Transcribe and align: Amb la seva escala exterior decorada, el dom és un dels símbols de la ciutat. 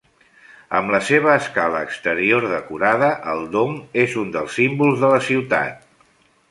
Amb 0.77 0.93
la 0.95 1.01
seva 1.09 1.35
escala 1.41 1.81
exterior 1.89 2.49
decorada, 2.55 3.11
el 3.35 3.47
dom 3.59 3.77
és 4.07 4.19
un 4.25 4.35
dels 4.39 4.61
símbols 4.63 5.01
de 5.05 5.15
la 5.17 5.25
ciutat. 5.33 5.91